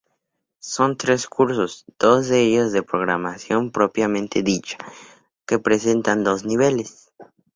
[0.73, 4.79] Son tres cursos, dos de ellos de programación propiamente dicha,
[5.45, 7.11] que representan dos niveles.